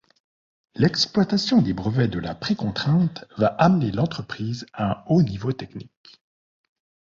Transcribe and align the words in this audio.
L'exploitation 0.73 1.61
des 1.61 1.73
brevets 1.73 2.07
de 2.09 2.17
la 2.17 2.33
précontrainte 2.33 3.25
va 3.37 3.49
amener 3.59 3.91
l'entreprise 3.91 4.65
à 4.73 4.93
un 4.93 5.03
haut 5.05 5.21
niveau 5.21 5.51
technique. 5.53 6.23